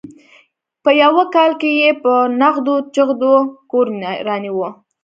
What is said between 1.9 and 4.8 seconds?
په نغدو چغدو کور رانیوه.